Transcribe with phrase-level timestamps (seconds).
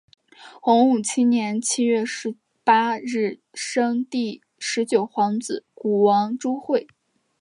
[0.59, 6.87] 洪武七年七月十八日生第十九皇子谷王朱橞。